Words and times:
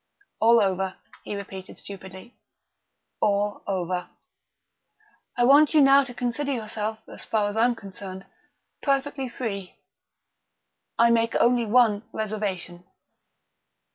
"All 0.39 0.59
over," 0.59 0.95
he 1.23 1.35
repeated 1.35 1.77
stupidly. 1.77 2.35
"All 3.19 3.61
over. 3.67 4.09
I 5.37 5.43
want 5.43 5.75
you 5.75 5.81
now 5.81 6.03
to 6.05 6.13
consider 6.15 6.51
yourself, 6.51 7.07
as 7.07 7.23
far 7.23 7.47
as 7.49 7.55
I'm 7.55 7.75
concerned, 7.75 8.25
perfectly 8.81 9.29
free. 9.29 9.77
I 10.97 11.11
make 11.11 11.35
only 11.35 11.67
one 11.67 12.01
reservation." 12.13 12.83